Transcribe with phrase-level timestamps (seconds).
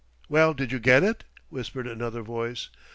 [0.27, 2.69] "Well, did you get it?" whispered another voice.